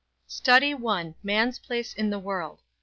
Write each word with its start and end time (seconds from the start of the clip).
STUDY 0.25 0.73
I 0.73 1.13
MAN'S 1.21 1.59
PLACE 1.59 1.93
IN 1.93 2.09
THE 2.09 2.17
WORLD. 2.17 2.61